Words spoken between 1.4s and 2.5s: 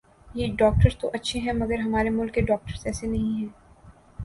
مگر ھمارے ملک کے